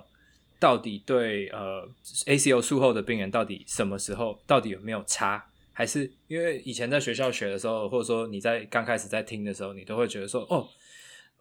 [0.60, 1.90] 到底对呃
[2.28, 5.44] ACO 术后的病人到底什么时候到底有没有差？
[5.74, 10.70] 还是因为以前在学校学的时候，或者说你在刚开始在听的时候，你都会觉得说，哦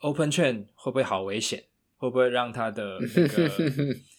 [0.00, 1.62] ，open chain 会不会好危险？
[1.98, 3.50] 会不会让他的那个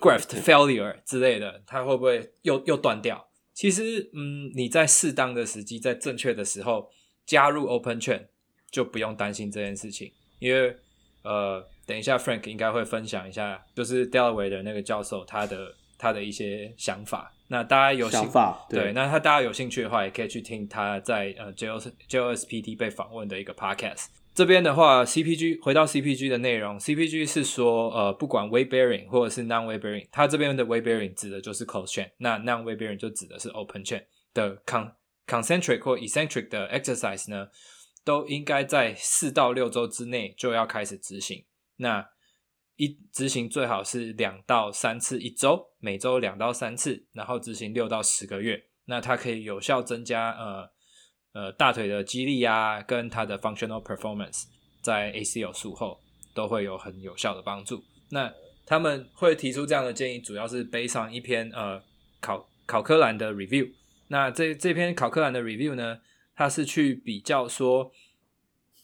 [0.00, 3.28] graft failure 之类的，它会不会又又断掉？
[3.54, 6.90] 其实，嗯，你在适当的时机，在正确的时候
[7.26, 8.26] 加入 open chain，
[8.70, 10.12] 就不用担心这件事情。
[10.38, 10.76] 因为，
[11.22, 17.34] 呃，等一下 Frank 应该会分享一下，就是 Delaware 的那个教授他的他的一些想法。
[17.48, 24.06] 那大家有想法对，对，那他大家有兴趣的话，也可以去听他在呃 JOS JOSPT 被访问的一个 podcast。
[24.38, 32.38] 这边的话，CPG 回到 CPG 的内容，CPG 是说呃，不管 weight bearing 或者是 non weight bearing，它这边的 weight bearing 指的就是 closed chain，那
[32.38, 34.92] non weight bearing 就指的是 open chain 的 con
[35.26, 37.48] concentric 或 eccentric 的 exercise 呢，
[38.04, 41.44] 都应该在四到六周之内就要开始执行。
[41.78, 42.08] 那
[42.76, 48.66] 一执行最好是两到三次一周，每周两到三次，然后执行六到十个月。
[48.84, 50.70] 那它可以有效增加呃
[51.38, 54.46] 呃大腿的肌力啊，跟它的 functional performance
[54.82, 56.00] 在 ACL 术后
[56.34, 57.84] 都会有很有效的帮助。
[58.10, 58.32] 那
[58.66, 61.80] 他们会提出这样的建议，主要是背上一篇呃
[62.20, 63.70] 考考科兰的 review。
[64.08, 66.00] 那这这篇考科兰的 review 呢，
[66.34, 67.92] 它是去比较说。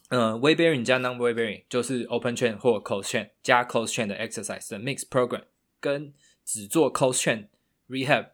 [0.09, 2.79] 呃 w e i bearing 加 non w e i bearing 就是 open chain 或
[2.79, 5.45] close chain 加 close chain 的 exercise 的 mix program，
[5.79, 6.13] 跟
[6.45, 7.47] 只做 close chain
[7.89, 8.27] rehab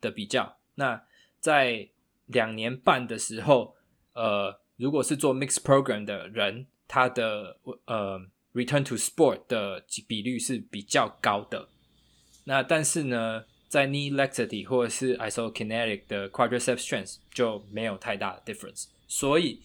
[0.00, 0.56] 的比较。
[0.76, 1.04] 那
[1.38, 1.90] 在
[2.32, 3.76] 两年半的时候，
[4.14, 8.20] 呃，如果是做 mix program 的人，他的呃
[8.54, 11.68] return to sport 的比率是比较高的。
[12.44, 19.60] 那但是呢，在 knee laxity 或者是 isokinetic 的 quadriceps strength 就没有太大的 difference，所以。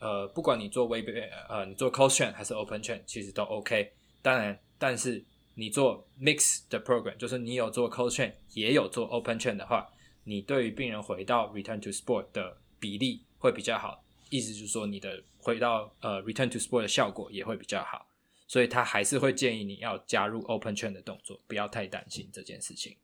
[0.00, 3.90] 呃，不管你做微变呃，你做 closed chain 还是 open chain，其实都 OK。
[4.20, 5.24] 当然，但是
[5.54, 9.88] 你做 mix 的 program，就是你有做 closed chain，也有做 open chain 的话，
[10.24, 14.04] 你对于病人回到 return to sport 的比例会比较好。
[14.30, 18.08] 意思就是说，你的回到呃 return to sport 的效果也会比较好。
[18.46, 22.96] 所以他还是会建议你要加入 open chain 的动作，不要太担心这件事情。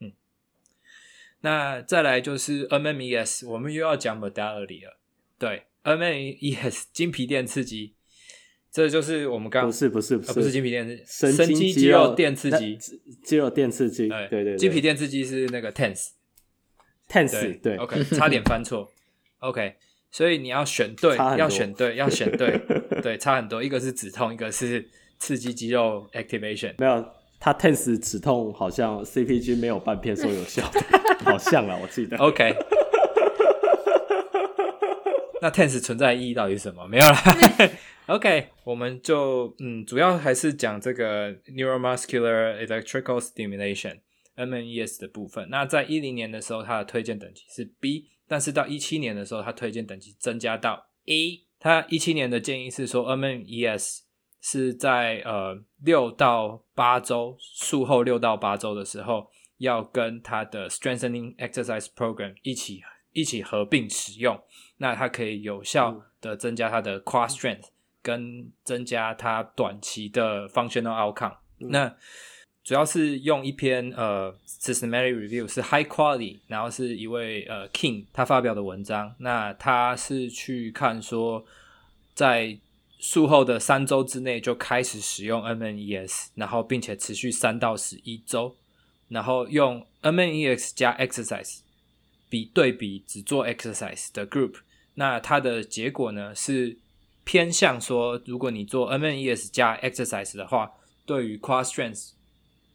[0.00, 0.12] 嗯，
[1.40, 4.98] 那再来就是 MMES，我们又要讲 modality 了，
[5.38, 5.64] 对。
[5.84, 7.94] MMES 金皮电刺激，
[8.70, 12.78] 这就是我们刚刚不是不是不是、呃、不是筋皮电刺激，神经肌肉电刺激，
[13.24, 15.72] 肌肉电刺激，对对对，筋皮电刺激是那个
[17.12, 18.90] TENS，TENS 对，OK，差点翻错
[19.40, 19.74] ，OK，
[20.10, 22.58] 所以你要选对，要选对，要选对，
[23.02, 27.04] 对，差很多，一个是止痛，一个是刺激肌肉 activation，没有，
[27.38, 30.62] 它 tense 止痛好像 CPG 没有半篇说有效，
[31.24, 32.56] 好像啊，我记得，OK。
[35.42, 36.86] 那 tense 存在意义到底是什么？
[36.86, 37.18] 没有啦。
[38.06, 43.20] OK，我们就嗯，主要还是讲这个 neuromuscular electrical
[44.36, 45.48] stimulation（MMES） 的部分。
[45.50, 51.44] 那在一零年的时候，它的推荐等级是 B，但是到一七年的时候，它推荐等级增加到 A。
[51.58, 54.00] 它一七年的建议是说，MNEs
[54.40, 62.82] 是在呃六到八周术后六到八周的时候，要跟它的 strengthening exercise program 一起。
[63.14, 64.42] 一起合并使用，
[64.78, 67.66] 那它可以有效的增加它的 cross strength，
[68.00, 71.36] 跟增加它短期的 functional outcome。
[71.60, 71.94] 嗯、那
[72.64, 79.14] 主要是用一篇呃 systematic review 是 high quality，然后是一位呃 King 他发表的文章。
[79.18, 81.44] 那他是去看说，
[82.14, 82.56] 在
[82.98, 88.56] 术后的三周之内就开始使用 MNEs，然后并且持续三到十一周，
[89.08, 91.60] 然后用 MNEs 加 exercise。
[92.28, 94.54] 比对比只做 exercise 的 group，
[94.94, 96.78] 那它的结果呢是
[97.24, 100.72] 偏向说，如果你做 MNEs 加 exercise 的话，
[101.04, 102.12] 对于 core strength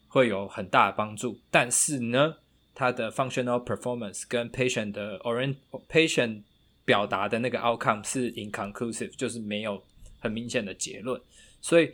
[0.07, 1.39] 会有很大的帮助。
[1.51, 2.35] 但是呢，
[2.73, 5.55] 它的 functional performance 跟 patient 的 orient
[5.89, 6.43] patient
[6.85, 9.83] 表达的那个 outcome 是 inconclusive，就是没有
[10.19, 11.21] 很明显的结论。
[11.61, 11.91] 所以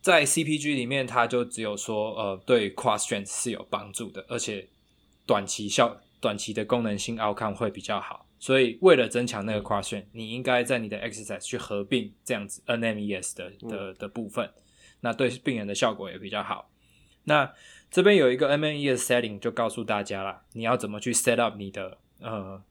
[0.00, 4.68] 在 CPG 里面，它就只有说，呃，对 strength 是有帮助的，而且
[5.26, 6.00] 短期效。
[6.20, 14.50] 短期的功能性 outcome 会比较好，所以为了增强那个 strength，你应该在你的 exercise 去合并这样子 NMES 的的的部分，
[14.98, 16.68] 那对病人的效果也比较好。
[17.24, 17.52] 那
[17.90, 22.62] 这边有一个 MMES setting 就告诉大家啦，你要怎么去 set up 你的呃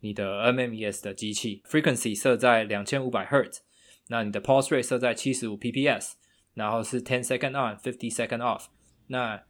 [0.00, 3.62] 你的 MMES 的机器，frequency 设在两千五百赫兹，
[4.08, 6.12] 那你的 pulse rate 设在七十五 pps，
[6.54, 8.66] 然后是 ten second on，fifty second off，
[9.08, 9.42] 那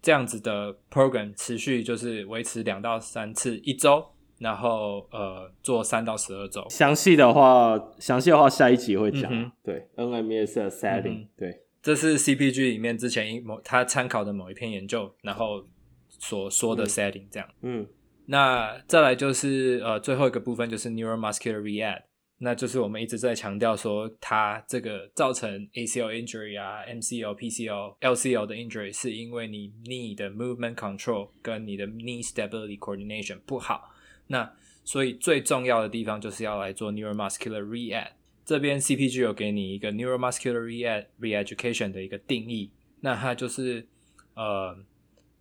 [0.00, 4.04] 这样子的 program 持续就是维持两到三次一周，
[4.38, 6.66] 然后呃做三到十二周。
[6.68, 9.30] 详细的话，详细的话下一集会讲。
[9.32, 15.66] 嗯、对，NMES 的 setting，、嗯、对，这是 CPG 里面之前一某他参考的某一篇研究，然后
[16.08, 17.48] 所说的 setting 这样。
[17.62, 17.86] 嗯，
[18.26, 22.02] 那再来就是呃最后一个部分就是 neuromuscular react，。
[22.38, 33.92] 那就是我们一直在强调说，它这个造成 ACL injury 啊、MCL、PCL、LCL 的 injury 是因为你 knee 的 movement control 跟你的 knee stability coordination 不好。
[34.26, 34.52] 那
[34.84, 38.08] 所以最重要的地方就是要来做 neuromuscular rehab。
[38.44, 42.70] 这边 CPG 有给你一个 neuromuscular rehab reeducation 的一个定义，
[43.00, 43.86] 那它就是
[44.34, 44.76] 呃，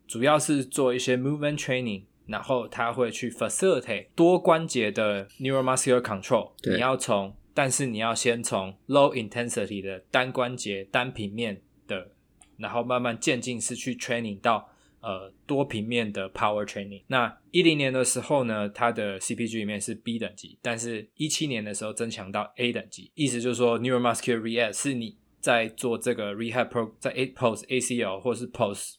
[0.07, 2.03] 主要是做一些 movement training。
[2.27, 6.51] 然后它会去 facilitate 多关节的 neuromuscular control。
[6.63, 12.11] 你要从，但是你要先从 low intensity 的单关节单平面的，
[12.57, 14.70] 然后慢慢渐进式去 training 到
[15.01, 17.03] 呃多平面的 power training。
[17.07, 28.19] 那一零年的时候呢，它的 CPG 里面是 B 等级，但是一七年的时候增强到 A 等级，意思就是说 neuromuscular rehab 是你在做这个 rehab pro 在 A post ACL
[28.21, 28.95] 或是 post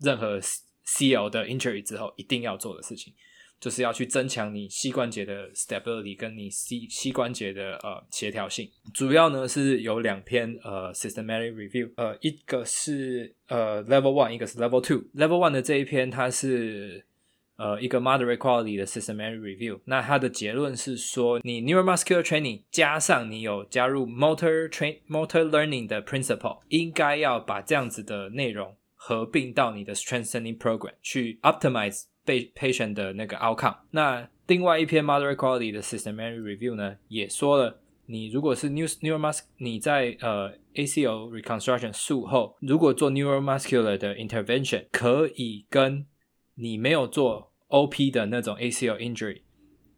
[0.00, 0.40] 任何。
[0.86, 3.14] CL 的 injury 之后一定要做的事情，
[3.60, 8.70] 就是要去增强你膝关节的 stability，跟你膝膝关节的呃协调性。
[8.94, 15.04] 主要呢是有两篇呃 systematic review，呃一个是呃 level one，一个是 level two。
[15.14, 17.04] level one 的这一篇它是
[17.56, 28.74] 呃一个 moderate quality 的 systematic review，那它的结论是说，你 neuromuscular training 加上你有加入 motor train motor learning 的 principle，应该要把这样子的内容。
[29.02, 32.02] 合并到你的 strengthening program 去 optimize
[32.54, 33.76] patient 的那个 outcome。
[33.90, 46.06] 那另外一篇 moderate quality 的 systematic review 呢，也说了，你如果是 new neuromusc，你在呃 ACL reconstruction 术后，如果做 neuromuscular 的 intervention，可以跟
[46.54, 49.42] 你没有做 OP 的那种 ACL injury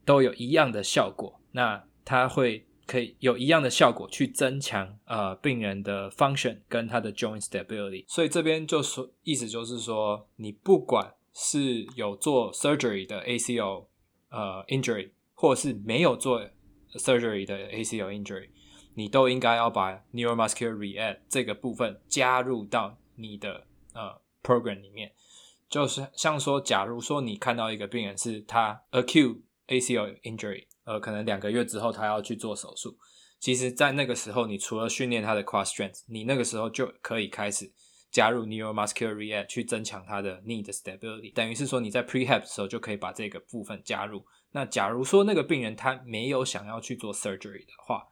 [0.05, 1.41] 都有一样的效果。
[1.53, 2.67] 那它会。
[2.85, 13.87] 可以有一样的效果去增强呃病人的 function 跟他的 joint stability，所以这边就说意思就是说，你不管是有做 surgery 的 ACL
[14.31, 16.41] 呃 injury，或是没有做
[16.95, 18.49] surgery 的 ACL injury，
[18.95, 25.13] 你都应该要把 neuromuscular rehab 这个部分加入到你的呃 program 里面。
[25.69, 30.67] 就是像说，假如说你看到一个病人是他 acute ACL injury。
[30.85, 32.99] 呃，可能两个月之后他要去做手术。
[33.39, 37.73] 其实，在那个时候，你除了训练他的 quad strength，你那个时候就可以开始
[38.13, 41.33] 加入 neuromuscular rehab 去增强他的 knee 的 stability。
[41.33, 44.25] 等于是说，你在 prehab 的时候就可以把这个部分加入。
[44.53, 48.05] 那假如说那个病人他没有想要去做 surgery 的话，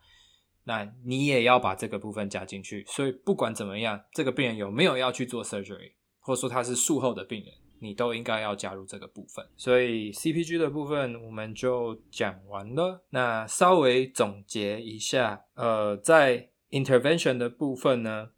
[0.64, 2.84] 那你也要把这个部分加进去。
[2.88, 7.54] 所以，不管怎么样，这个病人有没有要去做 surgery，或者说他是术后的病人。
[7.82, 13.02] 你都应该要加入这个部分，所以 CPG 的部分我们就讲完了。
[13.08, 18.28] 那稍微总结一下，呃，在 intervention 的部分呢，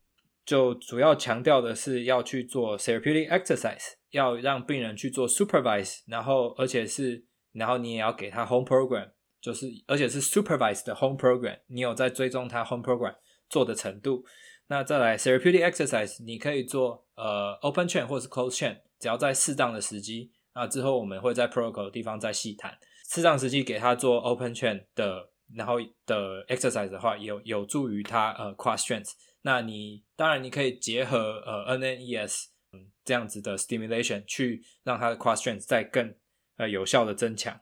[0.44, 13.14] 就主要强调的是要去做 therapeutic exercise，要让病人去做 supervise，然后而且是，然后你也要给他 home program，就是而且是 supervise 的 home program，你有在追踪他 home program
[13.48, 14.24] 做的程度。
[14.68, 18.78] 那再来 therapeutic exercise，你可以做呃 open chain 或是 close chain。
[18.98, 22.76] 只要在适当的时机，那之后我们会在 protocol 的地方再细谈。
[23.12, 25.74] 适当时机给他做 open chain 的，然后
[26.06, 29.10] 的 exercise 的话，有有助于他呃 quad strength。
[29.42, 36.14] 那你当然你可以结合呃 NNES 嗯这样子的 stimulation 去让他的 quad strength 再更
[36.56, 37.60] 呃有效的增强。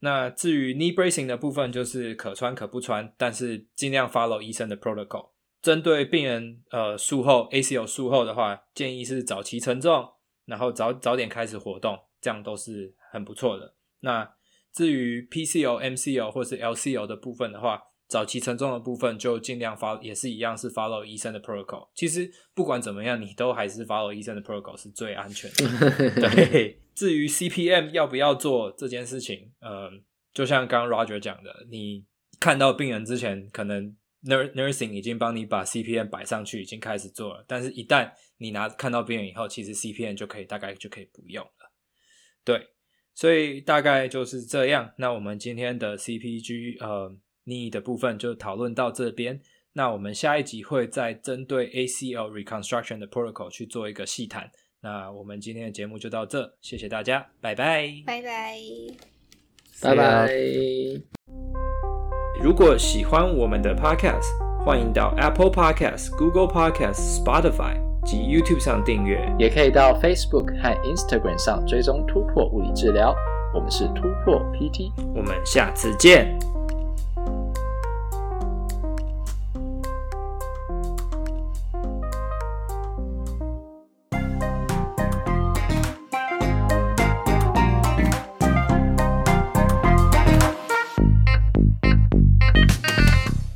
[0.00, 5.30] 那至于 knee bracing 的部分，就是可穿可不穿，但是尽量 follow 医生的 protocol。
[5.60, 10.12] 针对病人呃术后 ACL 术后的话，建议是早期承重。
[10.44, 13.76] 然后早早点开始活动，这样都是很不错的。
[14.00, 14.28] 那
[14.72, 17.80] 至于 PCL、MCL 或是 LCL 的部分的话，
[18.12, 21.88] 早期沉重的部分就尽量 follow，也是一样是 follow 医生的 protocol。
[21.94, 26.20] 其实不管怎么样，你都还是 follow 医生的 protocol 是最安全的。
[26.30, 26.78] 对。
[26.94, 30.04] 至于 CPM 要不要做这件事情，嗯，
[30.34, 32.04] 就像刚刚 Roger 讲的，你
[32.38, 33.96] 看到病人之前可能。
[34.24, 37.44] Nursing 已经帮你把 CPM 摆上去，已经开始做了。
[37.48, 41.72] 但是，一旦你拿看到病人以后，其实 CPM 就可以大概就可以不用了。
[42.44, 42.68] 对，
[43.14, 44.92] 所以大概就是这样。
[44.96, 47.12] 那我们今天的 CPG 呃
[47.46, 49.40] knee 的部分就讨论到这边。
[49.74, 54.50] 那我们下一集会再针对 ACL reconstruction 的 protocol 去做一个细谈。
[54.82, 58.58] 那我们今天的节目就到这，谢谢大家，拜拜，拜拜，
[59.80, 60.30] 拜拜。
[62.42, 64.28] 如果喜欢我们的 Podcast，
[64.64, 73.14] 欢迎到 Apple Podcast、Google Podcast、Spotify 及 YouTube 上订阅，也可以到 Facebook 和 Instagram 上追踪突破物理治疗。
[73.54, 76.51] 我们是突破 PT，我们下次见。